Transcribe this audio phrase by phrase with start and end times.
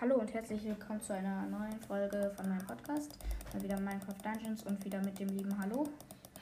[0.00, 3.18] Hallo und herzlich willkommen zu einer neuen Folge von meinem Podcast.
[3.52, 5.86] Mal wieder Minecraft Dungeons und wieder mit dem lieben Hallo.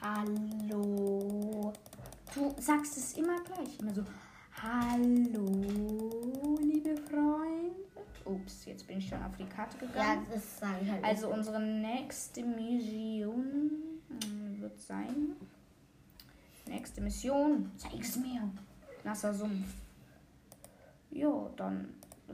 [0.01, 1.73] Hallo.
[2.33, 4.05] Du sagst es immer gleich, immer so
[4.61, 7.75] Hallo, liebe Freunde.
[8.23, 10.27] Ups, jetzt bin ich schon auf die Karte Ja, gegangen.
[10.33, 11.03] das sage ich halt.
[11.03, 13.73] Also unsere nächste Mission
[14.07, 15.35] mm, wird sein.
[16.65, 17.69] Nächste Mission.
[17.75, 18.49] Zeig es mir.
[19.03, 19.73] Nasser Sumpf.
[21.11, 21.89] Ja, dann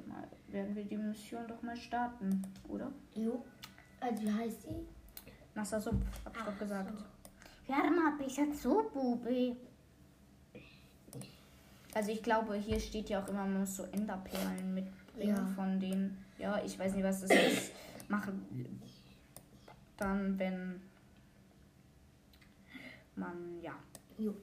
[0.07, 2.91] mal, werden wir die Mission doch mal starten, oder?
[3.14, 3.44] Jo.
[4.00, 4.86] Also, wie heißt die?
[5.54, 6.94] Nasser Sumpf, hab ich doch gesagt.
[7.68, 9.55] Warte mal, ich hab so Bubi.
[11.94, 15.45] Also ich glaube, hier steht ja auch immer, man muss so Enderperlen mitbringen Ja.
[15.55, 16.18] von denen.
[16.38, 17.72] Ja, ich weiß nicht, was das ist.
[18.09, 18.45] Machen
[19.98, 20.81] dann, wenn
[23.16, 23.73] man, ja,
[24.17, 24.34] Jo.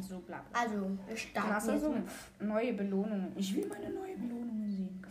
[0.00, 0.60] so bla bla.
[0.60, 3.32] Also, wir starten Nasser Sumpf, neue Belohnungen.
[3.36, 4.61] Ich will meine neue Belohnungen sehen.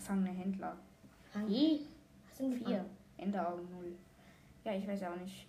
[0.02, 0.76] Gefangene Händler.
[1.36, 1.48] mal.
[1.48, 1.82] Je,
[2.28, 2.84] Was sind vier.
[3.18, 3.96] Enderaugen null.
[4.63, 5.46] Ja, ich weiß auch nicht,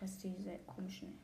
[0.00, 1.18] was diese komischen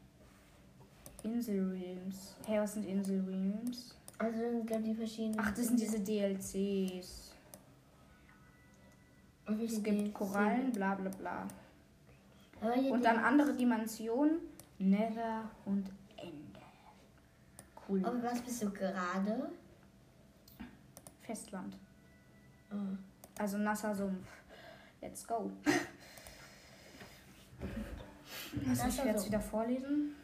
[1.23, 2.37] Inselrealms.
[2.47, 3.95] Hey, was sind Inselrealms?
[4.17, 5.39] Also, sind gerade die verschiedenen.
[5.39, 7.35] Ach, das sind diese DLCs.
[9.47, 10.15] Es gibt DLCs?
[10.15, 11.47] Korallen, bla bla bla.
[12.62, 14.39] Aber Und dann andere Dimensionen,
[14.79, 16.61] Nether und Ende.
[17.87, 18.03] Cool.
[18.07, 19.51] Und was bist du gerade?
[21.20, 21.77] Festland.
[22.75, 22.97] Oh.
[23.39, 24.27] Also nasser Sumpf.
[25.00, 25.50] Let's go.
[28.53, 29.27] Ich Nasser werde es Sumpf.
[29.27, 30.14] wieder vorlesen.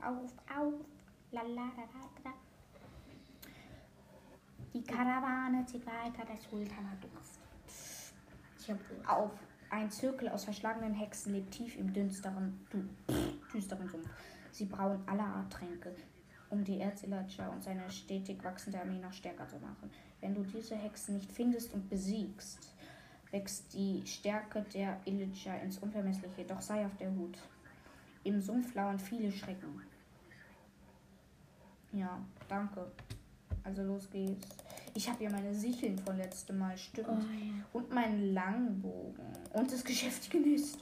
[0.00, 0.74] Auf, auf.
[1.32, 2.32] La, la, la, la, la.
[4.72, 7.40] Die Karawane zieht weiter, der Sultan hat Durst.
[8.58, 9.30] Ich hab Auf.
[9.70, 12.88] Ein Zirkel aus verschlagenen Hexen lebt tief im düsteren, du,
[13.52, 14.08] düsteren Sumpf.
[14.52, 15.94] Sie brauen aller Art Tränke,
[16.50, 19.90] um die Erzillager und seine stetig wachsende Armee noch stärker zu machen.
[20.20, 22.72] Wenn du diese Hexen nicht findest und besiegst,
[23.30, 26.44] wächst die Stärke der Illager ins Unvermessliche.
[26.44, 27.36] Doch sei auf der Hut.
[28.24, 29.82] Im Sumpf lauern viele Schrecken.
[31.92, 32.90] Ja, danke.
[33.62, 34.48] Also los geht's.
[34.94, 37.08] Ich habe ja meine Sicheln von letztem Mal, stimmt.
[37.08, 37.64] Oh, ja.
[37.72, 39.26] Und meinen Langbogen.
[39.52, 40.78] Und das geschäftige Nest.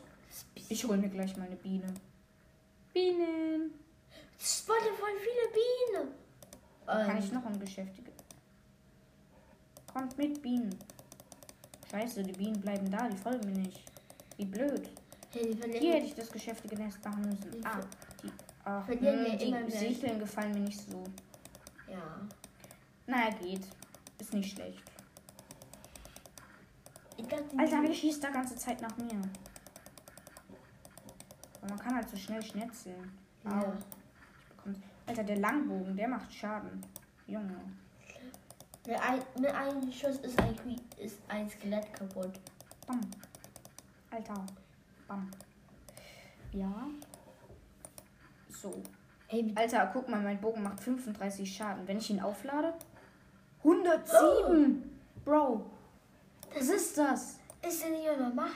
[0.68, 1.92] Ich hole mir gleich meine Biene.
[2.92, 3.72] Bienen.
[4.40, 6.14] Es waren ja voll viele Bienen.
[6.86, 8.12] Kann Ähm, ich noch ein geschäftige?
[9.92, 10.76] Kommt mit, Bienen.
[11.90, 13.84] Scheiße, die Bienen bleiben da, die folgen mir nicht.
[14.36, 14.90] Wie blöd.
[15.30, 17.50] Hey, Hier hätte ich das geschäftige Nest machen müssen.
[17.52, 17.80] Die Ah,
[18.22, 18.32] die,
[18.64, 19.78] ach, verlieren hm, immer die mehr.
[19.80, 21.04] Sicheln gefallen mir nicht so.
[21.88, 22.20] Ja.
[23.06, 23.62] Naja, geht.
[24.18, 24.82] Ist nicht schlecht.
[27.16, 29.20] Ich dachte, Alter, wer schießt da ganze Zeit nach mir?
[31.60, 33.16] Aber man kann halt so schnell schnetzeln.
[33.44, 33.60] Ja.
[33.62, 33.72] Au.
[35.06, 36.84] Alter, der Langbogen, der macht Schaden.
[37.26, 37.56] Junge.
[38.86, 40.54] Mit, ein, mit einem Schuss ist ein,
[40.98, 42.32] ist ein Skelett kaputt.
[42.86, 43.00] Bam.
[44.10, 44.46] Alter.
[45.08, 45.30] Bam.
[46.52, 46.86] Ja.
[48.48, 48.82] So.
[49.28, 51.86] Ey, Alter, guck mal, mein Bogen macht 35 Schaden.
[51.88, 52.74] Wenn ich ihn auflade?
[53.60, 55.00] 107!
[55.24, 55.70] Bro.
[56.54, 57.38] Was ist das?
[57.66, 58.50] ist der nicht normal?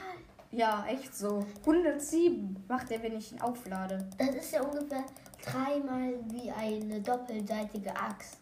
[0.51, 1.45] Ja, echt so.
[1.61, 4.09] 107 macht er, wenn ich ihn auflade.
[4.19, 5.05] Das ist ja ungefähr
[5.53, 8.39] dreimal wie eine doppelseitige Axt.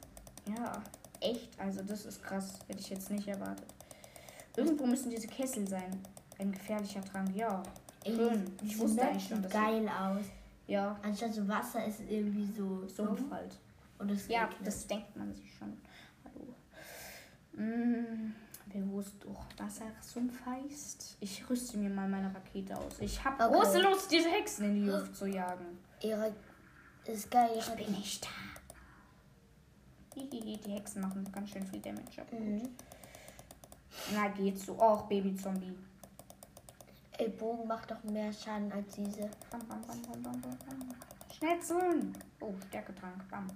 [0.56, 0.82] Ja,
[1.20, 1.58] echt.
[1.58, 2.58] Also das ist krass.
[2.68, 3.66] Hätte ich jetzt nicht erwartet.
[4.56, 6.00] Irgendwo müssen diese Kessel sein.
[6.38, 7.62] Ein gefährlicher Trank, ja.
[8.04, 8.44] Schön.
[8.62, 10.24] Ich diese wusste eigentlich schon, sieht dass geil aus.
[10.66, 13.56] Ja, Anstatt so Wasser ist es irgendwie so Sumpf halt.
[13.98, 14.66] Und es Ja, regnet.
[14.66, 15.76] das denkt man sich schon.
[16.24, 16.54] Hallo.
[17.52, 18.32] Mm,
[18.66, 21.16] wer wusste doch, dass er Sumpf heißt?
[21.20, 22.98] Ich rüste mir mal meine Rakete aus.
[23.00, 23.54] Ich habe Okay.
[23.54, 25.78] große Lust, diese Hexen in die Luft zu jagen.
[26.02, 26.32] Ihre
[27.08, 27.50] ist geil.
[27.58, 28.28] Ich bin nicht da.
[30.16, 32.24] Die Hexen machen ganz schön viel Damage.
[32.30, 32.70] Mhm.
[34.14, 34.72] Na, geht so.
[34.72, 35.76] Och, Baby-Zombie.
[37.18, 39.28] Ey, Bogen macht doch mehr Schaden als diese.
[39.50, 40.00] Bam, bam, bam.
[41.36, 42.16] Schnetzeln!
[42.40, 43.28] Oh, Stärketrank.
[43.30, 43.46] Bam.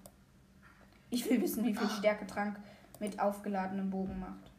[1.08, 2.60] Ich will wissen, wie viel Stärketrank
[2.98, 4.50] mit aufgeladenem Bogen macht.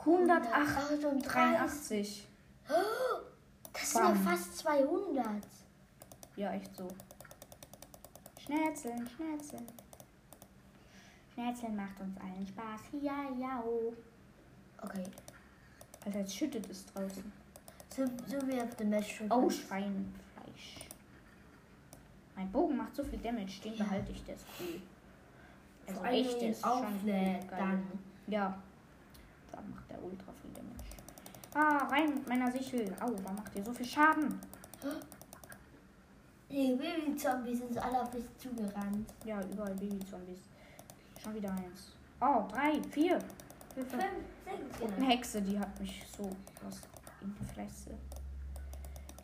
[0.00, 2.28] 183.
[3.72, 5.26] Das sind ja fast 200.
[6.36, 6.88] Ja, echt so.
[8.44, 9.66] Schnetzeln, schnetzeln.
[11.32, 12.80] Schnetzeln macht uns allen Spaß.
[13.00, 13.62] Ja, ja.
[13.66, 13.92] oh.
[14.82, 15.04] Okay.
[16.04, 17.32] Alter, jetzt schüttet es draußen.
[17.96, 19.30] So, so wie auf dem schon.
[19.32, 20.88] Oh, Schweinefleisch.
[22.36, 23.84] Mein Bogen macht so viel Damage, den Ja.
[23.84, 24.80] behalte ich, ist cool.
[25.86, 27.40] Also Vor echt, ist schon geil.
[27.50, 27.82] dann.
[28.26, 28.58] Ja.
[29.52, 30.90] Da macht der ultra viel Damage.
[31.54, 32.92] Ah, rein mit meiner Sichel.
[33.00, 34.38] Au, warum macht ihr so viel Schaden?
[36.54, 39.12] Die Baby-Zombies sind so alle auf mich zugerannt.
[39.24, 40.38] Ja, überall Baby-Zombies.
[41.20, 41.96] Schon wieder eins.
[42.20, 43.18] Oh, drei, vier.
[43.74, 45.06] Fünf, sechs, Und eine.
[45.06, 46.30] Hexe, die hat mich so
[46.64, 46.80] was
[47.22, 47.90] in die Fresse.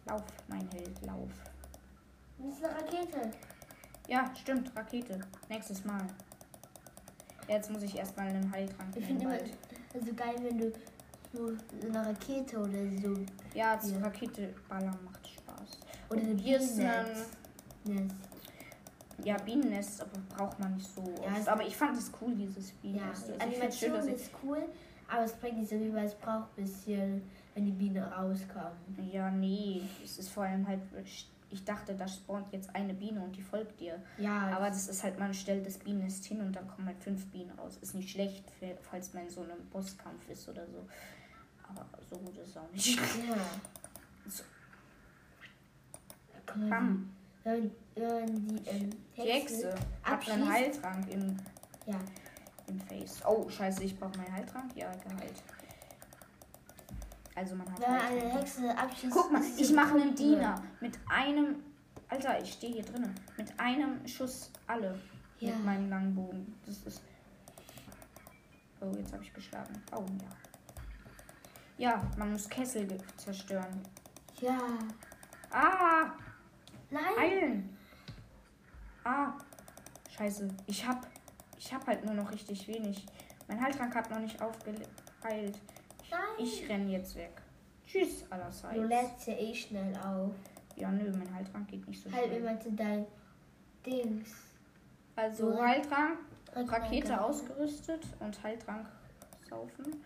[0.07, 1.31] Lauf, mein Held, lauf.
[2.39, 3.31] Das ist eine Rakete.
[4.09, 5.21] Ja, stimmt, Rakete.
[5.49, 6.05] Nächstes Mal.
[7.47, 9.57] Jetzt muss ich erstmal einen Heiltrank Ich finde immer bald.
[9.95, 10.73] also geil, wenn du
[11.33, 11.53] so
[11.87, 13.15] eine Rakete oder so.
[13.55, 13.99] Ja, Ja.
[14.01, 15.20] Rakete ballern macht.
[16.11, 17.07] Oder eine Hier ist ein,
[17.85, 18.15] Bienennetz.
[19.25, 21.49] ja, Bienennest, aber braucht man nicht so Ja, oft.
[21.49, 23.29] Aber ich fand es cool, dieses Ja, Bienennest.
[23.29, 24.63] die Also schön, Animation ich ist cool,
[25.09, 27.23] aber es bringt nicht so viel, weil es braucht ein bisschen,
[27.55, 28.77] wenn die Biene rauskommt.
[29.13, 30.81] Ja, nee, es ist vor allem halt,
[31.53, 34.01] ich dachte, da spawnt jetzt eine Biene und die folgt dir.
[34.19, 37.27] Ja, Aber das ist halt, man stellt das Bienennest hin und dann kommen halt fünf
[37.27, 37.79] Bienen raus.
[37.81, 38.45] Ist nicht schlecht,
[38.89, 40.87] falls man in so einem Bosskampf ist oder so.
[41.69, 42.97] Aber so gut ist es auch nicht.
[42.97, 43.37] ja.
[44.29, 44.45] So.
[46.55, 47.11] Bam.
[47.45, 51.37] Wenn, wenn die ähm, Hexe hat einen Heiltrank im,
[51.87, 51.99] Ja,
[52.67, 53.21] im Face.
[53.27, 54.75] Oh, scheiße, ich brauche meinen Heiltrank.
[54.77, 55.43] Ja, geheilt.
[57.35, 58.39] Also man hat wenn man eine.
[58.39, 59.13] Hexe abschießt.
[59.13, 60.15] Guck mal, ich mache einen.
[60.15, 61.57] Diener mit einem.
[62.09, 63.15] Alter, ich stehe hier drinnen.
[63.37, 64.99] Mit einem Schuss alle.
[65.39, 65.55] Ja.
[65.55, 66.55] Mit meinem langen Bogen.
[66.67, 67.03] Das ist.
[68.81, 69.83] Oh, jetzt habe ich geschlagen.
[69.95, 70.29] Oh, ja.
[71.79, 72.87] Ja, man muss Kessel
[73.17, 73.81] zerstören.
[74.41, 74.59] Ja.
[75.51, 76.13] Ah!
[76.91, 77.17] Nein.
[77.19, 77.79] Heilen!
[79.05, 79.33] Ah!
[80.17, 80.49] Scheiße.
[80.67, 81.07] Ich hab.
[81.59, 83.07] Ich hab halt nur noch richtig wenig.
[83.49, 84.89] Mein Heiltrank hat noch nicht aufgeheilt.
[85.23, 85.53] Nein.
[86.39, 87.43] Ich renn jetzt weg.
[87.87, 88.75] Tschüss, allerseits.
[88.75, 90.33] Du lädst ja eh schnell auf.
[90.77, 92.41] Ja, nö, mein Heiltrank geht nicht so Halt schnell.
[92.41, 93.07] immer zu dein
[93.85, 94.31] Dings.
[95.17, 96.19] Also Heiltrank,
[96.55, 98.87] Rakete ausgerüstet und Heiltrank
[99.49, 100.03] saufen.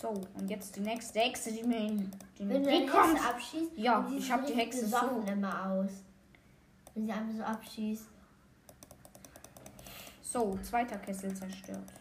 [0.00, 3.14] So, und jetzt die nächste Hexe, die mir in den Wenn du Weg eine kommt.
[3.14, 5.24] Hexe abschießt, Ja, ich sie hab die Hexe so.
[5.26, 5.90] immer aus.
[6.94, 8.04] Wenn sie einfach so abschießt.
[10.22, 11.92] So, zweiter Kessel zerstört.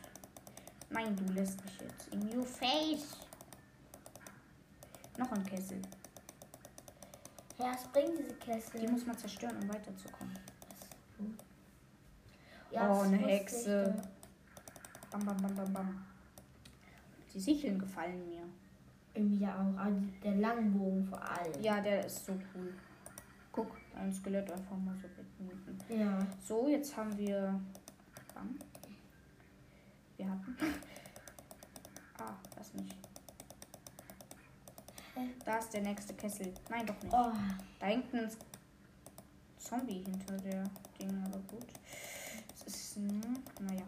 [0.90, 2.07] Nein, du lässt mich jetzt.
[2.10, 3.18] In your face.
[5.18, 5.80] Noch ein Kessel.
[7.60, 8.81] Ja, es bringt diese Kessel.
[8.81, 10.38] Die muss man zerstören, um weiterzukommen.
[12.72, 13.94] Ja, Oh, eine Hexe.
[15.12, 16.06] Bam, bam, bam, bam, bam.
[17.33, 18.44] Die Sicheln gefallen mir.
[19.13, 19.77] Irgendwie auch.
[19.77, 19.91] Aber
[20.24, 21.62] der Langbogen vor allem.
[21.62, 22.74] Ja, der ist so cool.
[23.51, 25.80] Guck, ein Skelett einfach mal so wegnieten.
[26.00, 26.19] Ja.
[26.44, 27.59] So, jetzt haben wir.
[28.33, 28.57] Bam.
[30.18, 30.56] Wir hatten.
[32.19, 32.95] Ah, das nicht.
[35.15, 35.30] Hä?
[35.44, 36.53] Da ist der nächste Kessel.
[36.69, 37.12] Nein, doch nicht.
[37.13, 37.31] Oh,
[37.80, 38.30] Da hängt ein
[39.57, 40.63] Zombie hinter der
[41.01, 41.65] Ding, aber gut.
[42.56, 42.97] Es ist.
[43.59, 43.83] Naja.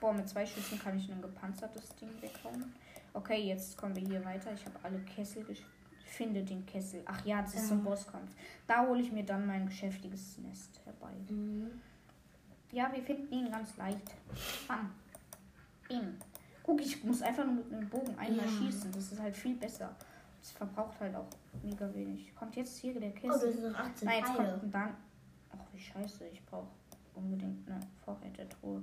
[0.00, 2.72] Boah, mit zwei Schüssen kann ich ein gepanzertes Ding weghauen.
[3.12, 4.52] Okay, jetzt kommen wir hier weiter.
[4.54, 5.62] Ich habe alle Kessel gesch
[6.04, 7.02] Finde den Kessel.
[7.06, 7.84] Ach ja, das ist so ein.
[7.84, 8.34] Bosskampf.
[8.66, 11.12] Da hole ich mir dann mein geschäftiges Nest herbei.
[11.28, 11.70] mhm.
[12.72, 14.12] Ja, wir finden ihn ganz leicht.
[14.68, 14.90] Bam.
[15.88, 16.16] Bing.
[16.62, 18.50] Guck, ich muss einfach nur mit einem Bogen einmal Ja.
[18.50, 18.90] schießen.
[18.92, 19.94] Das ist halt viel besser.
[20.40, 21.26] Das verbraucht halt auch
[21.62, 22.34] mega wenig.
[22.34, 23.54] Kommt jetzt hier der Oh, Kessel?
[23.54, 24.50] hast noch 18 Nein, jetzt Pfeile.
[24.50, 24.96] kommt ein dann.
[25.52, 26.26] Ach, wie scheiße.
[26.28, 26.68] Ich brauche
[27.14, 28.82] unbedingt eine Vorrätetruhe.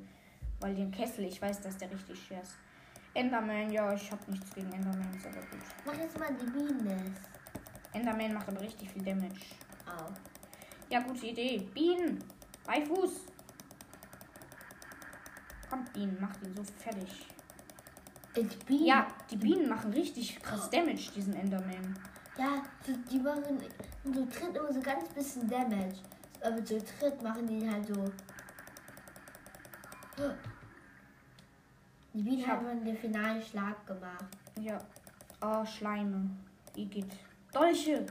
[0.59, 2.55] Weil den Kessel, ich weiß, dass der richtig schwer ist.
[3.13, 5.59] Enderman, ja, ich habe nichts gegen Endermans, aber gut.
[5.85, 7.15] Mach jetzt mal die Bienen.
[7.93, 9.41] Enderman macht aber richtig viel Damage.
[9.85, 10.11] Au.
[10.89, 11.67] Ja, gute Idee.
[11.73, 12.23] Bienen!
[12.65, 13.25] Bei Fuß!
[15.69, 17.27] Kommt, Bienen, macht ihn so fertig.
[18.35, 18.85] Jetzt Bienen.
[18.85, 21.97] Ja, die Bienen machen richtig krass Damage, diesen Enderman.
[22.37, 23.59] Ja, die, die machen
[24.03, 25.97] so Tritt immer so ganz bisschen Damage.
[26.41, 28.05] Aber so Tritt machen die halt so.
[32.17, 34.25] Die Bienen Ich hab- haben den finalen Schlag gemacht.
[34.59, 34.79] Ja.
[35.39, 36.31] Oh, Schleime.
[36.75, 37.11] Igitt.
[37.53, 38.07] Dolche!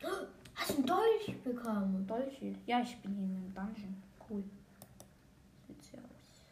[0.54, 2.06] Hast du einen Dolch bekommen?
[2.06, 2.54] Dolche.
[2.64, 4.02] Ja, ich bin hier in einem Dungeon.
[4.30, 4.42] Cool.
[5.68, 6.46] Sieht sehr aus.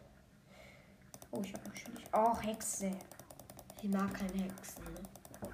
[1.31, 2.05] Oh, ich habe Schwierig.
[2.13, 2.91] Oh, Hexe.
[3.83, 4.85] Ich mag keine Hexen.
[4.85, 5.49] Ne?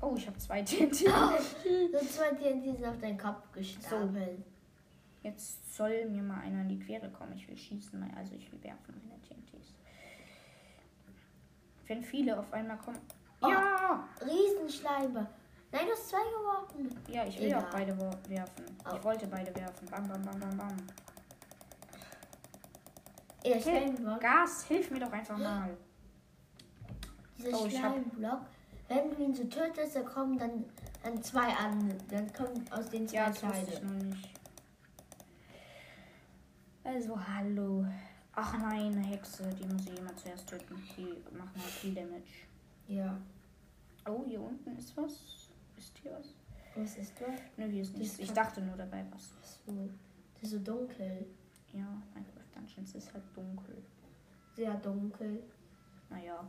[0.00, 0.92] Oh, ich habe zwei TNT.
[1.92, 4.42] So zwei TNT sind auf deinen Kopf gestapelt.
[5.22, 7.34] Jetzt soll mir mal einer in die Quere kommen.
[7.34, 9.33] Ich will schießen, also ich will werfen meine TNTs.
[11.86, 12.98] Wenn viele auf einmal kommen.
[13.42, 13.48] Oh.
[13.48, 14.08] Ja!
[14.24, 15.28] Riesenschleimer.
[15.72, 17.00] Nein, du hast zwei geworfen.
[17.08, 17.64] Ja, ich will Egal.
[17.64, 17.98] auch beide
[18.28, 18.64] werfen.
[18.90, 18.94] Oh.
[18.96, 19.86] Ich wollte beide werfen.
[19.90, 20.76] Bam, bam, bam, bam, bam.
[23.44, 24.20] Hey, Schleimblock.
[24.20, 25.76] Gas, hilf mir doch einfach mal.
[27.36, 28.40] Dieser Oh, Schleimblock.
[28.88, 30.64] Wenn du ihn so tötest, dann kommen dann,
[31.02, 31.92] dann zwei an.
[32.10, 34.30] Dann kommen aus den zwei Ja, nicht.
[36.84, 37.84] Also, hallo.
[38.36, 39.44] Ach nein, eine Hexe.
[39.50, 40.76] Die muss ich immer zuerst töten.
[40.96, 42.46] Die machen halt viel Damage.
[42.88, 43.16] Ja.
[44.06, 45.12] Oh, hier unten ist was.
[45.76, 46.34] Ist hier was?
[46.76, 47.40] Was ist das?
[47.56, 48.18] Nö, hier ist nichts.
[48.18, 49.30] Ich dachte nur dabei was.
[49.66, 49.88] So,
[50.34, 51.26] das ist so dunkel.
[51.72, 53.82] Ja, Minecraft Dungeons ist halt dunkel.
[54.56, 55.42] Sehr dunkel.
[56.10, 56.46] Naja.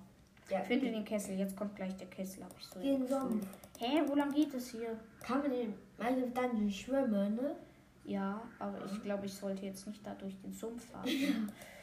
[0.50, 1.38] Ja, Finde den Kessel.
[1.38, 3.08] Jetzt kommt gleich der Kessel, habe ich so Den.
[3.08, 3.48] Sumpf.
[3.80, 5.00] Hä, wo lang geht es hier?
[5.22, 7.56] Kann man in meine Dungeon schwimmen, ne?
[8.04, 11.10] Ja, aber ich glaube, ich sollte jetzt nicht da durch den Sumpf fahren.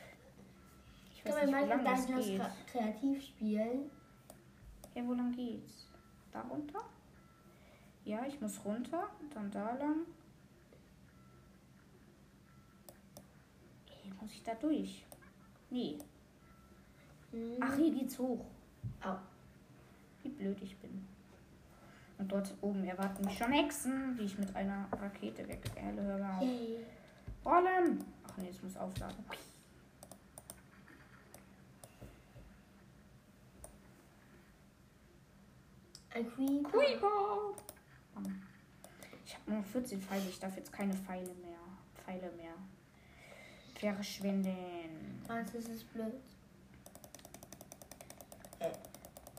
[1.24, 2.40] Ich Kann weiß nicht, wo meine lang das geht.
[2.40, 3.90] kre- kreativ spielen?
[4.94, 5.88] Ja, wo lang geht's?
[6.32, 6.80] Da runter?
[8.04, 10.00] Ja, ich muss runter, dann da lang.
[14.04, 15.04] Ey, muss ich da durch?
[15.70, 15.98] Nee.
[17.30, 17.52] Hm.
[17.60, 18.44] Ach, hier geht's hoch.
[19.04, 19.16] Au.
[20.22, 21.06] Wie blöd ich bin.
[22.18, 26.02] Und dort oben erwarten mich schon Hexen, die ich mit einer Rakete wegwerde.
[26.02, 26.48] Hör mal auf.
[27.44, 28.04] Rollen!
[28.24, 29.24] Ach nee, es muss aufladen.
[36.14, 36.70] Ein Creeper.
[36.70, 37.54] Creeper!
[39.24, 41.58] Ich habe nur 14 Pfeile, ich darf jetzt keine Pfeile mehr.
[41.94, 42.52] Pfeile mehr.
[43.78, 45.22] Verschwinden.
[45.26, 46.14] Was ist es blöd?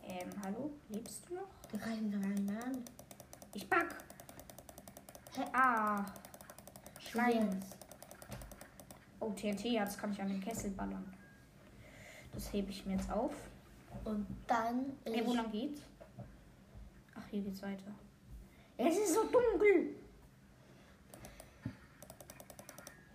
[0.06, 0.72] Ähm, hallo?
[0.90, 1.48] Lebst du noch?
[1.72, 2.84] Wir greifen doch an.
[3.54, 3.96] Ich back!
[5.36, 5.44] Hä?
[5.54, 6.06] Ah!
[7.14, 7.78] Jetzt.
[9.20, 11.14] Oh, TNT, jetzt kann ich an den Kessel ballern.
[12.34, 13.34] Das hebe ich mir jetzt auf.
[14.04, 15.82] Und dann Hey, wo lang geht's?
[17.34, 17.92] Hier geht's weiter.
[18.78, 19.96] Es ist so dunkel!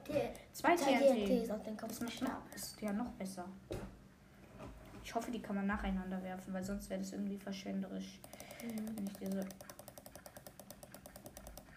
[0.09, 3.45] der Zwei TNT ist auf den Kopf Das ist, noch, ist ja noch besser.
[5.05, 8.19] Ich hoffe, die kann man nacheinander werfen, weil sonst wäre das irgendwie verschwenderisch,
[8.65, 8.97] Mhm.
[8.97, 9.47] wenn ich diese.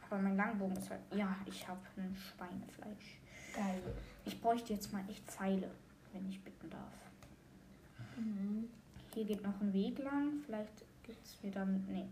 [0.09, 1.01] Aber mein Langbogen ist halt.
[1.13, 3.19] Ja, ich habe ein Schweinefleisch.
[3.53, 3.83] Geil.
[4.25, 5.69] Ich bräuchte jetzt mal echt Pfeile,
[6.11, 7.11] wenn ich bitten darf.
[8.17, 8.67] Mhm.
[9.13, 10.41] Hier geht noch ein Weg lang.
[10.43, 11.65] Vielleicht gibt es wieder.
[11.65, 12.09] Nee.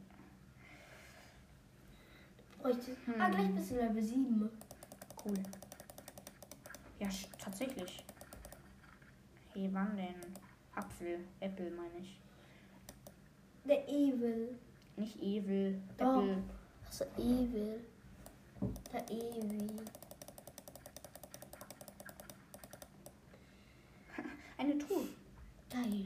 [2.62, 2.96] Bräuchte.
[3.06, 3.22] Hm.
[3.22, 4.50] Ah, gleich bist du Level 7.
[5.25, 5.44] Cool.
[7.00, 8.04] Ja, tatsächlich.
[9.54, 10.16] Hey, wann denn?
[10.75, 12.20] Apfel, Apple meine ich.
[13.66, 14.58] Der Evil.
[14.98, 16.22] Nicht Evil, Doch.
[16.22, 16.44] Apple.
[16.86, 17.80] Achso, Evil.
[18.92, 19.70] Der Evi.
[24.58, 25.08] Eine Truhe.
[25.70, 26.06] Geil.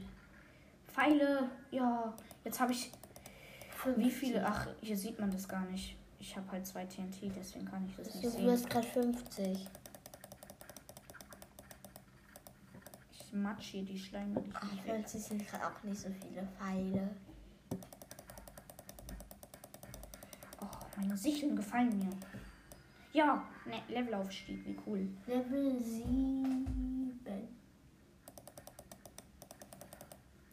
[0.88, 2.14] Pfeile, ja.
[2.44, 2.92] Jetzt habe ich.
[3.96, 4.14] Wie 50.
[4.14, 4.46] viele?
[4.46, 5.98] Ach, hier sieht man das gar nicht.
[6.24, 8.46] Ich habe halt zwei TNT, deswegen kann ich das nicht Du sehen.
[8.46, 9.68] wirst gerade 50.
[13.12, 15.02] Ich matsch hier die Schleime nicht Ach, mehr weg.
[15.02, 17.10] 50 sind gerade auch nicht so viele Pfeile.
[20.62, 20.66] Oh,
[20.96, 22.10] meine Sicheln gefallen mir.
[23.12, 25.10] Ja, ne, Levelaufstieg, wie cool.
[25.28, 27.20] Level 7.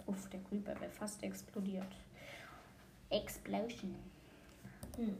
[0.07, 1.97] Uff, der Creeper wäre fast explodiert.
[3.09, 3.95] Explosion.
[4.97, 5.17] Hm.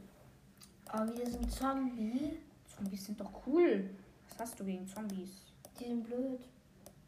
[0.89, 2.37] Aber wir sind Zombie.
[2.75, 3.89] Zombies sind doch cool.
[4.29, 5.29] Was hast du gegen Zombies?
[5.79, 6.39] Die sind blöd.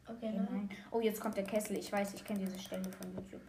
[0.06, 0.68] Okay, Okay, nein.
[0.90, 1.76] Oh, jetzt kommt der Kessel.
[1.78, 3.40] Ich weiß, ich kenne diese Stelle von YouTube.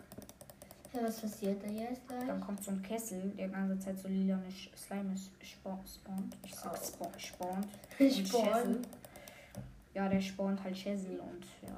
[0.93, 2.25] Ja, was passiert da jetzt gleich?
[2.25, 6.37] Dann kommt so ein Kessel, der ganze Zeit so Sch- Slime spa- spawnt.
[6.45, 6.85] Ich sag Oh.
[6.85, 7.67] spa spawnt.
[7.99, 8.45] Und Spawn.
[8.53, 8.81] Schäsel.
[9.93, 11.77] Ja, der spawnt halt Schäsel und ja.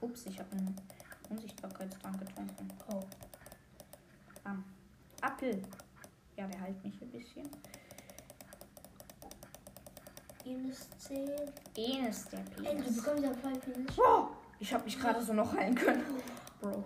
[0.00, 0.76] Ups, ich habe einen
[1.28, 2.68] Unsichtbarkeitstrank getrunken.
[2.92, 3.02] Oh.
[4.44, 4.64] Bam.
[5.20, 5.62] Apfel.
[6.36, 7.48] Ja, der heilt mich ein bisschen.
[10.44, 11.28] Minus 10.
[11.76, 12.96] Enes der Ey, du Penis.
[12.96, 13.52] bekommst ja voll
[13.98, 14.28] Oh,
[14.60, 16.02] ich habe mich gerade so noch heilen können.
[16.60, 16.84] Bro.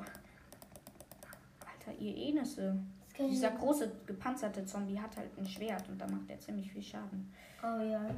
[1.66, 2.76] Alter, ihr Enisse.
[3.18, 7.30] Dieser große gepanzerte Zombie hat halt ein Schwert und da macht er ziemlich viel Schaden.
[7.62, 8.08] Oh ja.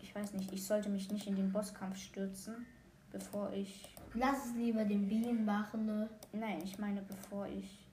[0.00, 2.64] Ich weiß nicht, ich sollte mich nicht in den Bosskampf stürzen,
[3.10, 3.92] bevor ich.
[4.14, 6.08] Lass es lieber den Bienen machen, ne?
[6.32, 7.85] Nein, ich meine, bevor ich.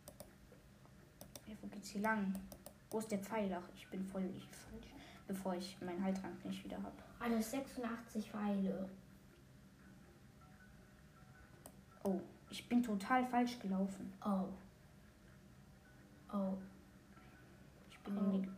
[1.53, 2.33] Ja, wo geht's hier lang?
[2.89, 3.53] Wo ist der Pfeil?
[3.53, 4.87] Ach, ich bin voll ich falsch.
[5.27, 6.95] Bevor ich meinen Heiltrank nicht wieder habe.
[7.19, 8.89] Also 86 Pfeile.
[12.03, 12.19] Oh,
[12.49, 14.13] ich bin total falsch gelaufen.
[14.25, 14.49] Oh.
[16.33, 16.57] Oh.
[17.89, 18.49] Ich bin in die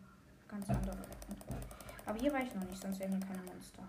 [0.48, 1.58] ganz andere Richtung.
[2.06, 3.84] Aber hier war ich noch nicht, sonst wären hier keine Monster.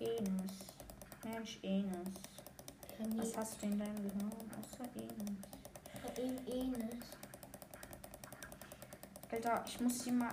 [0.00, 0.74] Enes.
[1.24, 2.08] Mensch, Enes.
[3.16, 5.38] Was hast du in deinem Gehirn außer Enes?
[6.16, 7.04] In Enes.
[9.36, 10.32] Alter, ich muss hier mal.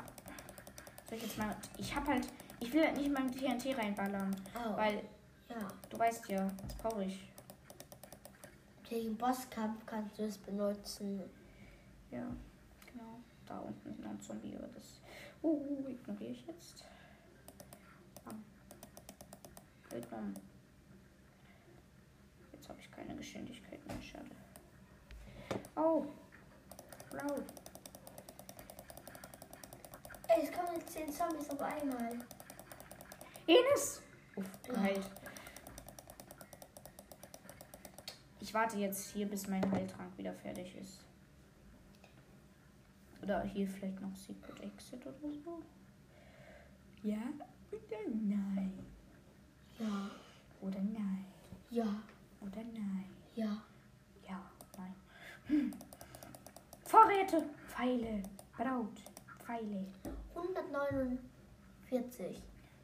[1.09, 1.53] Soll ich jetzt mal.
[1.77, 2.25] Ich hab halt.
[2.61, 4.33] Ich will halt nicht mal mit TNT reinballern.
[4.55, 4.77] Oh.
[4.77, 5.03] Weil,
[5.49, 5.67] ja.
[5.89, 7.27] du weißt ja, das brauche ich.
[8.83, 11.21] Gegen Bosskampf kannst du es benutzen.
[12.11, 12.25] Ja,
[12.89, 13.19] genau.
[13.45, 15.01] Da unten ist noch ein Zombie, aber das.
[15.41, 16.85] Uh, ignoriere ich jetzt.
[18.23, 18.41] Bam.
[19.89, 20.33] Willkommen.
[22.53, 24.29] Jetzt habe ich keine Geschwindigkeit mehr, schade.
[25.75, 26.05] Oh!
[27.11, 27.43] Blau.
[30.35, 32.19] Ey, es kommen jetzt 10 Zombies auf einmal.
[33.47, 34.01] Enes!
[34.35, 35.09] Uff, geheilt.
[38.39, 41.03] Ich warte jetzt hier, bis mein Heiltrank wieder fertig ist.
[43.21, 45.61] Oder hier vielleicht noch Secret Exit oder so.
[47.03, 47.17] Ja
[47.71, 48.73] oder nein?
[49.79, 50.09] Ja,
[50.61, 51.25] Oder nein?
[51.69, 52.01] ja,
[52.41, 53.05] Oder nein?
[53.35, 53.63] ja.
[54.27, 54.41] Ja,
[54.77, 54.95] nein.
[55.47, 55.73] Hm.
[56.85, 58.23] Vorräte, Pfeile,
[58.55, 59.01] Braut,
[59.43, 59.85] Pfeile.
[60.35, 62.41] 149.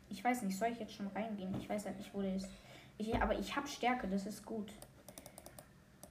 [0.10, 1.54] Ich weiß nicht, soll ich jetzt schon reingehen?
[1.60, 2.50] Ich weiß halt nicht, wo der ist.
[2.98, 4.72] Ich, aber ich habe Stärke, das ist gut.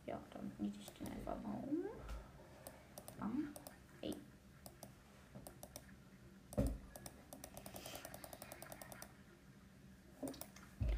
[0.06, 1.84] Ja, dann niete ich den einfach mal um.
[3.18, 3.48] Bam.
[4.00, 4.14] Ey.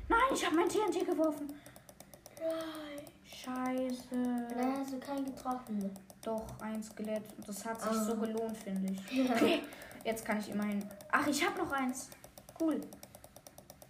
[0.08, 1.48] Nein, ich habe mein TNT geworfen.
[2.38, 3.06] Nein.
[3.24, 4.46] Scheiße.
[4.56, 5.90] Da hast du keinen getroffen.
[6.22, 7.22] Doch, ein Skelett.
[7.46, 8.04] Das hat sich Ah.
[8.04, 9.12] so gelohnt, finde ich.
[9.12, 9.34] Ja.
[9.34, 9.62] Okay,
[10.04, 10.84] jetzt kann ich immerhin.
[11.10, 12.08] Ach, ich habe noch eins.
[12.60, 12.80] Cool.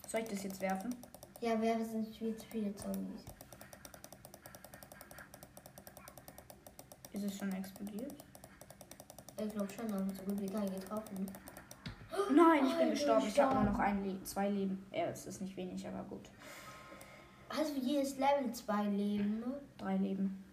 [0.08, 0.94] Soll ich das jetzt werfen?
[1.40, 3.24] Ja, wir sind viel zu viele Zombies.
[7.12, 8.12] Ist es schon explodiert?
[9.42, 11.26] Ich glaube schon, aber so gut wie keinen getroffen.
[12.32, 13.26] Nein, ich bin Alter, gestorben.
[13.26, 14.84] Ich habe nur noch ein Le zwei Leben.
[14.92, 16.28] Ja, es ist nicht wenig, aber gut.
[17.48, 19.40] Hast du jedes Level 2 Leben?
[19.40, 19.60] ne?
[19.76, 20.44] Drei Leben.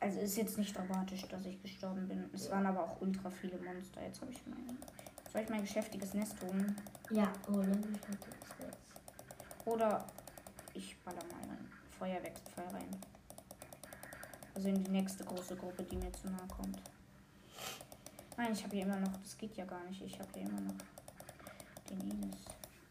[0.00, 2.28] Also ist jetzt nicht dramatisch, dass ich gestorben bin.
[2.32, 4.02] Es waren aber auch ultra viele Monster.
[4.02, 4.78] Jetzt habe ich mein.
[5.32, 6.76] Soll ich mein geschäftiges Nest holen?
[7.10, 8.28] Ja, jetzt.
[9.64, 10.06] Oder
[10.74, 12.90] ich baller mal ein Feuerwerkspfeil rein.
[14.54, 16.80] Also in die nächste große Gruppe, die mir zu nahe kommt.
[18.36, 19.16] Nein, ich habe hier immer noch.
[19.18, 20.02] Das geht ja gar nicht.
[20.02, 20.74] Ich habe hier immer noch
[21.90, 22.36] den Ines.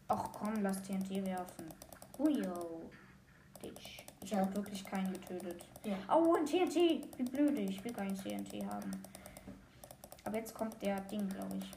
[0.08, 1.66] Ach komm, lass TNT werfen.
[2.18, 2.90] Huyo.
[3.62, 4.05] Ditch.
[4.26, 5.64] Ich habe wirklich keinen getötet.
[5.84, 5.96] Ja.
[6.12, 6.74] Oh, ein TNT.
[7.16, 7.60] Wie blöde.
[7.60, 8.90] Ich will kein TNT haben.
[10.24, 11.70] Aber jetzt kommt der Ding, glaube ich.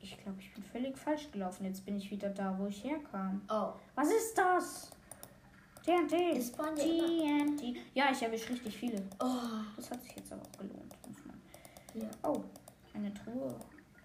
[0.00, 1.66] Ich glaube, ich bin völlig falsch gelaufen.
[1.66, 3.42] Jetzt bin ich wieder da, wo ich herkam.
[3.50, 4.90] Oh, Was ist das?
[5.84, 6.10] TNT.
[6.56, 7.76] TNT.
[7.92, 9.02] Ja, ich erwische richtig viele.
[9.22, 10.96] Oh, Das hat sich jetzt aber auch gelohnt.
[11.92, 12.08] Ja.
[12.22, 12.42] Oh,
[12.94, 13.54] eine Truhe.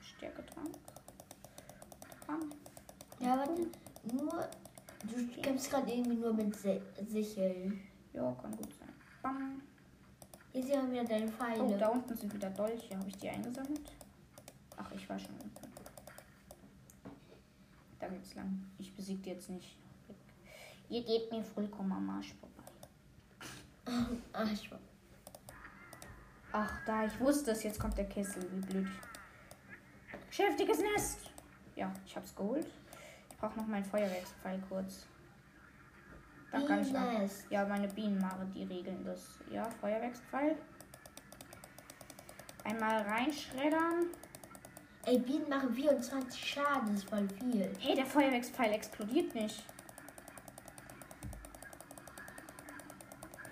[0.01, 0.75] Stärketrank.
[2.25, 2.53] Trank.
[3.19, 3.67] Ja, warte.
[4.13, 4.47] Nur.
[5.03, 7.81] Du kämpfst gerade irgendwie nur mit Se Sicheln.
[8.13, 8.89] Ja, kann gut sein.
[9.21, 9.61] Bam.
[10.51, 11.77] Hier sehen wir wieder deine Oh, Pfeile.
[11.77, 12.97] da unten sind wieder Dolche.
[12.97, 13.91] Habe ich die eingesammelt?
[14.75, 15.67] Ach, ich war schon unten.
[17.99, 18.63] Da geht's lang.
[18.77, 19.77] Ich besiege die jetzt nicht.
[20.89, 22.53] Ihr geht mir vollkommen am Arsch vorbei.
[24.33, 24.79] War.
[26.53, 27.63] Ach, da, ich wusste es.
[27.63, 28.43] Jetzt kommt der Kessel.
[28.51, 28.87] Wie blöd.
[30.29, 31.31] Geschäftiges Nest.
[31.75, 32.67] Ja, ich hab's geholt.
[33.39, 35.05] Brauche noch meinen Feuerwerkspfeil kurz.
[36.51, 37.51] Da kann ich auch.
[37.51, 39.39] Ja, meine Bienenmare, die regeln das.
[39.51, 40.55] Ja, Feuerwerkspfeil.
[42.63, 44.07] Einmal reinschreddern.
[45.05, 47.71] Ey, Bienen machen 24 Schaden, das ist voll viel.
[47.79, 49.63] Hey, der Feuerwerkspfeil explodiert nicht.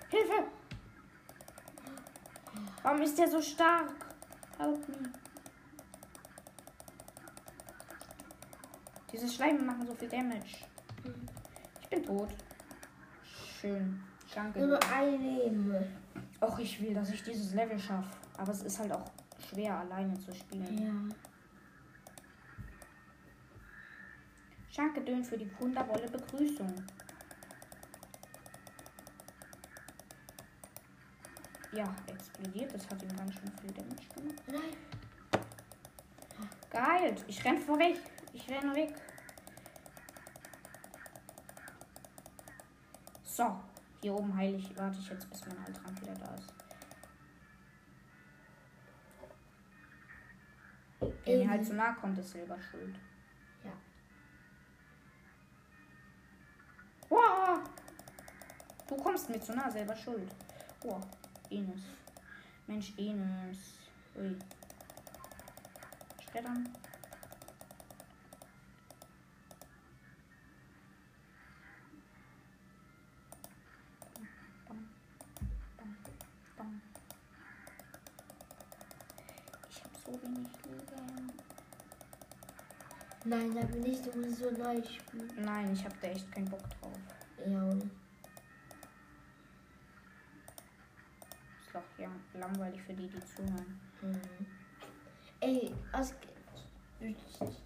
[0.10, 0.48] Hilfe!
[2.84, 3.93] Warum ist der so stark?
[4.58, 5.24] Help me.
[9.15, 10.58] Diese Schleime machen so viel Damage.
[11.82, 12.36] Ich bin tot.
[13.62, 14.04] Schön.
[14.36, 14.67] Nur Danke.
[14.67, 15.73] noch ein Leben.
[16.41, 18.10] Och, ich will, dass ich dieses Level schaffe.
[18.38, 19.06] Aber es ist halt auch
[19.39, 21.10] schwer, alleine zu spielen.
[21.10, 21.15] Ja.
[24.75, 26.73] Danke dön für die wundervolle Begrüßung.
[31.71, 32.73] Ja, explodiert.
[32.73, 34.43] Das hat ihm ganz schön viel Damage gemacht.
[34.47, 35.39] Nein.
[36.69, 37.23] Geheilt.
[37.30, 37.95] Ich renn vorweg.
[38.36, 38.93] Ich renne weg.
[43.24, 43.60] So.
[44.02, 44.78] Hier oben heile ich.
[44.78, 46.54] Warte ich jetzt, bis mein Heiltrank wieder da ist.
[51.24, 52.95] Wer mir halt zu nahe kommt, ist selber schuld.
[53.63, 53.71] Ja.
[57.10, 57.62] Wow.
[58.88, 60.30] Du kommst mir zu nah, selber schuld.
[60.84, 61.00] Oh,
[61.50, 61.82] Enes.
[62.67, 63.58] Mensch, Enes.
[64.15, 64.38] Ui.
[66.24, 66.69] Schreddern.
[74.15, 74.28] Bam,
[75.78, 75.98] bam,
[76.58, 76.82] bam.
[79.69, 81.32] Ich habe so wenig Leben.
[83.61, 84.03] Du musst
[84.37, 85.31] so neu spielen.
[85.37, 86.91] Nein, ich habe da echt keinen Bock drauf.
[87.45, 87.85] Ja, Ist
[91.73, 93.79] doch ja langweilig für die, die zuhören.
[94.01, 94.19] Mhm.
[95.39, 96.13] Ey, aus.
[96.99, 97.13] Du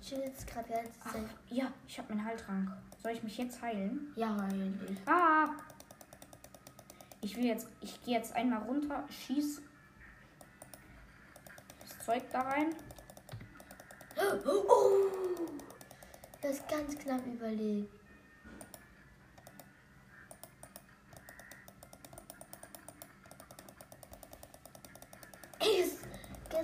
[0.01, 1.23] chillst gerade ganze Ach, Zeit.
[1.49, 2.69] ja, ich habe meinen Heiltrank.
[3.01, 4.11] Soll ich mich jetzt heilen?
[4.15, 4.97] Ja, eigentlich.
[5.07, 5.55] Ah!
[7.21, 9.61] Ich will jetzt, ich gehe jetzt einmal runter, schieß
[12.05, 12.75] Zeug da rein.
[14.45, 15.18] Oh!
[16.41, 17.25] Das ganz knapp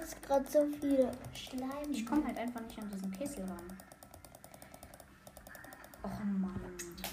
[0.05, 1.91] es gibt gerade so viel Schleim.
[1.91, 3.77] Ich komme halt einfach nicht an diesen Kessel ran.
[6.03, 6.61] Och Mann,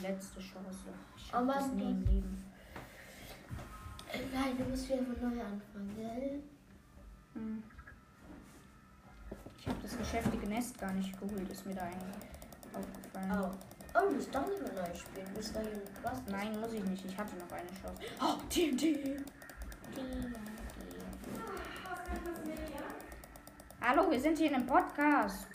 [0.03, 0.93] letzte Chance.
[1.17, 2.45] Ich hab Oh das nie im Leben.
[4.33, 6.43] Nein, du musst wieder von neu anfangen, gell?
[7.35, 7.63] Hm.
[9.59, 12.32] Ich habe das geschäftige Nest gar nicht geholt, ist mir da eigentlich
[12.75, 13.33] aufgefallen.
[13.33, 13.51] Oh.
[13.95, 15.27] Oh, du musst doch nicht mehr neu spielen.
[15.27, 16.19] Du musst da hier was?
[16.29, 17.05] Nein, muss ich nicht.
[17.05, 18.03] Ich hatte noch eine Chance.
[18.21, 19.23] Oh, TNT!
[23.81, 25.47] Hallo, wir sind hier in einem Podcast.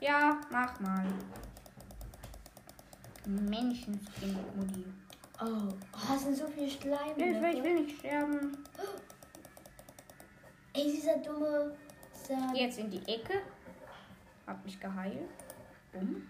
[0.00, 1.06] Ja, mach mal.
[3.26, 4.84] Menschenskin, Mutti.
[5.40, 5.72] Oh,
[6.08, 7.16] hast du so viel Schleim?
[7.16, 8.52] Hilfe, ich will nicht sterben.
[10.74, 11.74] Ey, dieser dumme.
[12.12, 13.42] Dieser, Jetzt in die Ecke.
[14.46, 15.43] Hab mich geheilt.
[15.94, 16.22] Um.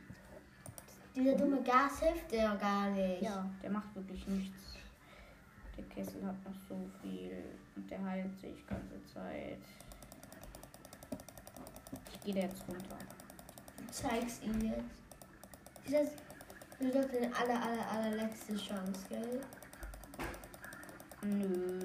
[1.14, 3.22] dieser dumme Gas hilft dir gar nicht.
[3.22, 4.77] Ja, der macht wirklich nichts.
[5.77, 9.59] Der Kessel hat noch so viel und der heilt sich ganze Zeit.
[12.12, 12.98] Ich gehe da jetzt runter.
[13.79, 14.85] Du zeigst ihm jetzt.
[15.85, 16.24] Ist das
[16.81, 19.40] ist doch deine aller, aller, allerletzte Chance, gell?
[21.22, 21.81] Nö.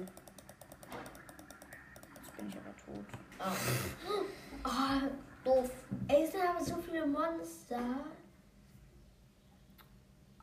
[2.14, 3.04] Jetzt bin ich aber tot.
[3.38, 4.24] Oh.
[4.64, 5.70] oh, doof.
[6.08, 7.80] Ey, es sind aber so viele Monster.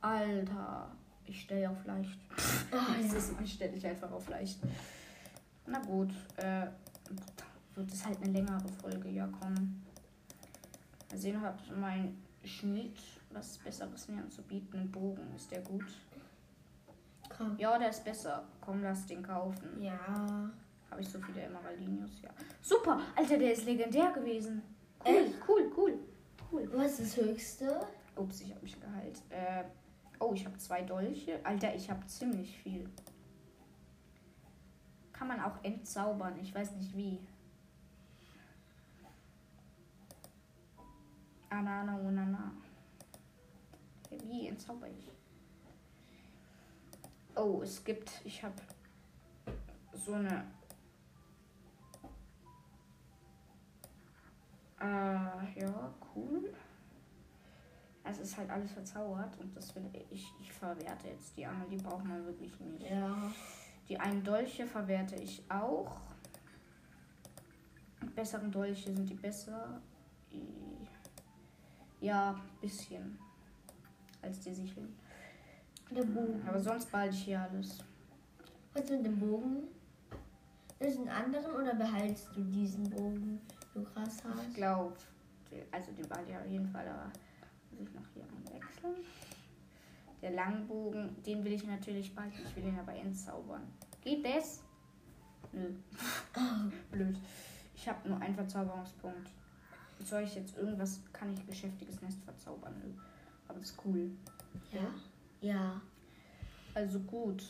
[0.02, 0.91] Alter,
[1.26, 2.20] ich stelle auf leicht.
[2.72, 4.60] Oh, Mal stelle ich einfach auf leicht.
[5.65, 6.67] Na gut, äh,
[7.76, 9.10] wird es halt eine längere Folge.
[9.10, 9.84] Ja, komm.
[11.10, 12.98] Mal sehen, hat mein Schmied
[13.32, 14.80] was Besseres mir anzubieten.
[14.80, 15.86] Ein Bogen, ist der gut?
[17.38, 17.58] komm.
[17.58, 18.43] Ja, der ist besser.
[18.62, 19.82] Komm, lass den kaufen.
[19.82, 20.50] Ja.
[20.89, 22.22] Habe ich so viele Emeraldinius?
[22.22, 22.30] Ja.
[22.62, 23.02] Super!
[23.15, 24.62] Alter, der ist legendär gewesen.
[25.05, 25.33] Cool, Echt?
[25.47, 25.99] cool, cool.
[26.51, 26.69] Cool.
[26.73, 27.88] Was ist das Höchste?
[28.15, 29.21] Ups, ich habe mich geheilt.
[29.29, 29.63] Äh,
[30.19, 31.45] oh, ich habe zwei Dolche.
[31.45, 32.89] Alter, ich habe ziemlich viel.
[35.13, 36.38] Kann man auch entzaubern.
[36.39, 37.19] Ich weiß nicht wie.
[41.49, 42.51] Anana, unana.
[44.25, 45.12] Wie entzauber ich?
[47.36, 48.12] Oh, es gibt.
[48.23, 48.55] Ich habe
[49.93, 50.45] so eine.
[54.80, 56.54] Äh, ja, cool.
[58.04, 61.78] Es ist halt alles verzaubert und das will ich, ich verwerte jetzt die anderen, die
[61.78, 62.90] braucht man wirklich nicht.
[62.90, 63.16] Ja.
[63.90, 66.00] Die einen Dolche verwerte ich auch.
[68.02, 69.82] Die besseren Dolche sind die besser.
[72.00, 73.18] Ja, bisschen.
[74.22, 74.96] Als die Sicheln.
[75.92, 76.42] Der Bogen.
[76.48, 77.80] Aber sonst behalte ich hier alles.
[78.74, 79.63] Was mit dem Bogen?
[80.80, 83.42] Ist einen anderen oder behaltst du diesen Bogen,
[83.78, 84.96] du krass Ich glaube,
[85.72, 87.12] also den behalte ich auf jeden Fall, aber
[87.72, 88.96] muss ich noch hier einwechseln.
[90.22, 92.38] Der Langbogen, den will ich natürlich behalten.
[92.44, 93.62] Ich will ihn aber entzaubern.
[94.02, 94.63] Geht das?
[95.52, 95.76] Nö.
[96.92, 97.18] Blöd.
[97.76, 99.30] Ich habe nur einen Verzauberungspunkt.
[100.04, 102.74] Soll ich jetzt irgendwas, kann ich geschäftiges Nest verzaubern?
[102.84, 102.92] Nö.
[103.48, 104.12] Aber das ist cool.
[104.72, 104.90] Ja.
[105.42, 105.82] Ja.
[106.74, 107.44] Also gut.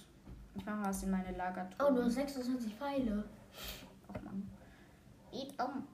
[0.56, 1.94] Ich mache was in meine Oh, Lagertruhe.
[1.94, 3.24] du hast 26 Pfeile.
[4.10, 4.50] Ach Mann.
[5.32, 5.88] Geht um.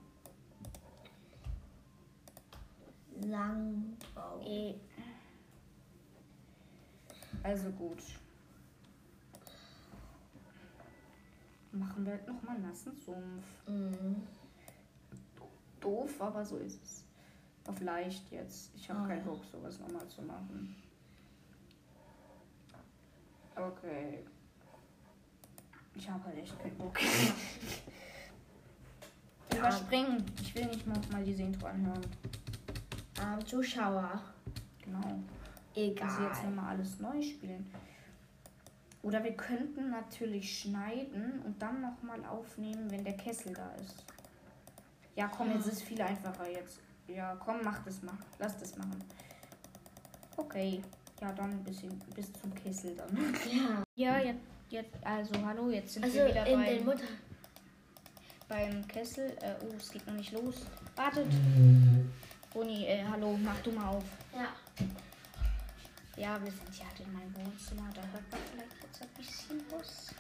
[3.24, 4.42] Langbau.
[4.46, 4.76] Eh.
[7.42, 8.02] Also gut.
[11.72, 13.46] Machen wir halt nochmal nassen Sumpf.
[13.68, 14.22] Mhm.
[15.80, 17.04] Doof, aber so ist es.
[17.68, 18.72] Auf leicht jetzt.
[18.76, 19.32] Ich habe Ah, keinen ja.
[19.32, 20.76] Bock, sowas nochmal zu machen.
[23.56, 24.24] Okay.
[25.96, 26.98] Ich habe halt echt keinen Bock.
[29.56, 30.24] Überspringen.
[30.42, 32.02] Ich will nicht nochmal diese Intro anhören.
[33.22, 34.22] Ähm, Zuschauer.
[34.84, 35.02] Genau.
[35.02, 35.84] dass sie
[36.24, 36.44] jetzt Egal.
[36.50, 37.72] nochmal alles neu spielen.
[39.02, 44.04] Oder wir könnten natürlich schneiden und dann nochmal aufnehmen, wenn der Kessel da ist.
[45.16, 46.80] Ja, komm, jetzt ist viel einfacher jetzt.
[47.08, 48.14] Ja, komm, mach das mal.
[48.40, 49.04] Lass das machen.
[50.38, 50.82] Okay.
[51.22, 53.16] Ja, dann ein bisschen bis zum Kessel dann.
[53.50, 53.84] Ja.
[53.96, 57.08] Ja, jetzt, jetzt also hallo, jetzt sind Also wir wieder in den beim, Mutter.
[58.48, 59.30] beim Kessel.
[59.42, 60.66] Äh, oh, es geht noch nicht los.
[60.96, 61.28] Wartet.
[62.54, 64.04] Boni, äh, hallo, mach du mal auf.
[64.32, 64.50] Ja.
[66.16, 67.90] Ja, wir sind ja halt in meinem Wohnzimmer.
[67.96, 70.14] Da hört man vielleicht jetzt ein bisschen was.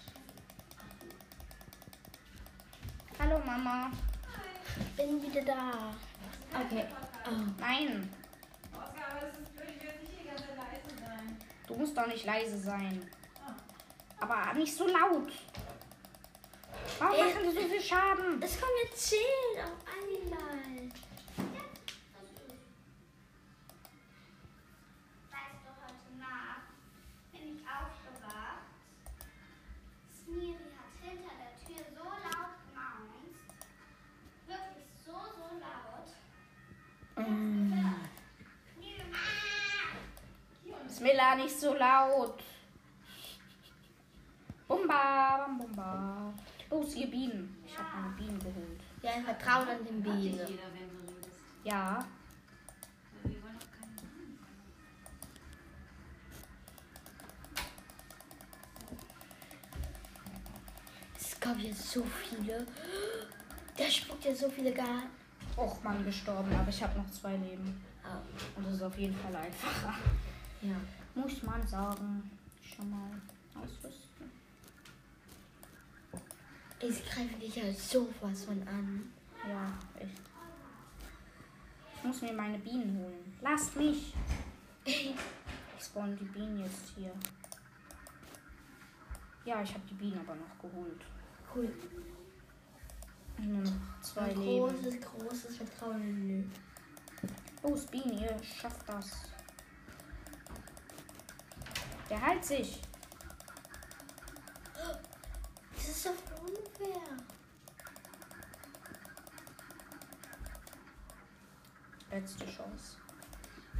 [3.19, 3.91] Hallo Mama.
[4.97, 5.93] Bin wieder da.
[6.59, 6.85] Okay.
[7.27, 7.31] Oh.
[7.59, 8.09] Nein,
[11.61, 13.07] ich du musst doch nicht leise sein.
[14.19, 15.31] Aber nicht so laut.
[16.97, 17.23] Warum Ey.
[17.25, 18.41] machen die so viel Schaden?
[18.41, 19.19] Es kommen jetzt 10
[41.03, 42.41] Smilla, nicht so laut.
[44.69, 46.33] Bumba, bam, bumba.
[46.69, 47.61] Oh, siehe Bienen.
[47.67, 48.79] Ich habe meine Bienen geholt.
[49.01, 50.39] Ja, ein Vertrauen an den Bienen.
[51.65, 52.05] Ja,
[53.23, 54.39] Wir wollen doch keine Namen.
[61.19, 62.65] Es gab jetzt so viele.
[63.77, 65.03] Der spuckt ja so viele gar.
[65.57, 66.55] Och, Mann, gestorben.
[66.55, 67.83] Aber ich habe noch zwei Leben.
[68.05, 69.95] Oh, Und das ist auf jeden Fall einfacher.
[71.23, 72.29] Muss man sagen.
[72.62, 73.12] Schon mal
[73.55, 74.29] ausrüsten.
[76.81, 79.09] Ich greife dich ja sowas von an.
[79.47, 80.21] Ja, echt.
[81.95, 83.38] Ich muss mir meine Bienen holen.
[83.41, 84.13] Lasst mich.
[85.75, 87.12] Ich spawn die Bienen jetzt hier.
[89.45, 91.01] Ja, ich habe die Bienen aber noch geholt.
[91.53, 91.71] Cool.
[93.38, 94.67] Nur noch zwei Ein Leben.
[94.67, 96.51] großes, großes Vertrauen in.
[97.62, 99.32] Los, Bienen, ihr schafft das.
[102.13, 102.80] Der heilt sich.
[105.76, 107.02] Das ist doch unfair.
[112.12, 112.97] Letzte Chance.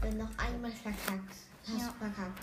[0.02, 1.36] Wenn noch einmal verkackt.
[1.62, 1.88] Hast Ja.
[1.89, 2.39] du verkackt.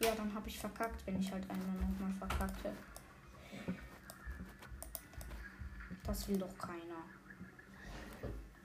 [0.00, 2.72] Ja, dann habe ich verkackt, wenn ich halt einmal nochmal verkackte.
[6.02, 7.04] Das will doch keiner.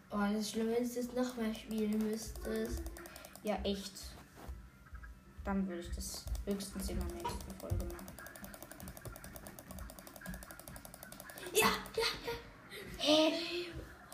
[0.10, 2.82] Oh, das Schlimme ist, dass du noch mehr spielen müsstest.
[3.44, 4.15] Ja, echt.
[5.46, 8.06] Dann würde ich das höchstens in der nächsten Folge machen.
[11.54, 12.34] Ja, ja, ja.
[12.98, 13.34] Hä?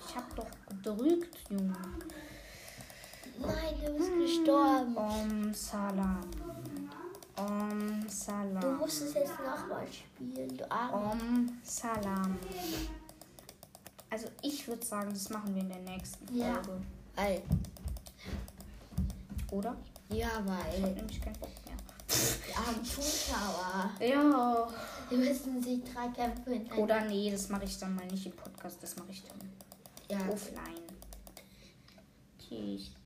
[0.08, 1.74] Ich hab doch gedrückt, Junge.
[3.40, 4.98] Nein, du bist gestorben.
[4.98, 6.22] Om Salam.
[7.38, 8.78] Om Du Salam.
[8.78, 11.12] musst es jetzt nochmal spielen, du Arme.
[11.12, 12.38] Om Salam.
[14.10, 16.56] Also ich würde sagen, das machen wir in der nächsten Ja.
[16.56, 16.82] Folge.
[17.16, 17.42] Weil,
[19.52, 19.76] Oder?
[20.12, 20.48] Ja, Ich habe
[20.84, 21.76] weil nämlich keinen Bock mehr.
[22.58, 24.68] armen Zuschauer, Ja.
[25.10, 26.84] die müssen sich drei Kämpfe hintereinander.
[26.84, 29.40] Oder nee, das mache ich dann mal nicht im Podcast, das mache ich dann
[30.10, 30.82] Ja, offline.
[32.40, 32.92] Tschüss.